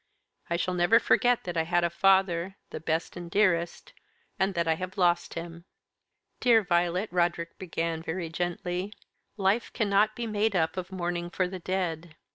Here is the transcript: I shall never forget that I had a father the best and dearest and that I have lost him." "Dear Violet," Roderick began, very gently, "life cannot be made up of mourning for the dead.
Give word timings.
I 0.49 0.57
shall 0.57 0.73
never 0.73 0.99
forget 0.99 1.43
that 1.43 1.55
I 1.55 1.61
had 1.61 1.83
a 1.83 1.91
father 1.91 2.55
the 2.71 2.79
best 2.79 3.15
and 3.15 3.29
dearest 3.29 3.93
and 4.39 4.55
that 4.55 4.67
I 4.67 4.73
have 4.73 4.97
lost 4.97 5.35
him." 5.35 5.65
"Dear 6.39 6.63
Violet," 6.63 7.09
Roderick 7.13 7.59
began, 7.59 8.01
very 8.01 8.29
gently, 8.29 8.93
"life 9.37 9.71
cannot 9.73 10.15
be 10.15 10.25
made 10.25 10.55
up 10.55 10.75
of 10.75 10.91
mourning 10.91 11.29
for 11.29 11.47
the 11.47 11.59
dead. 11.59 12.15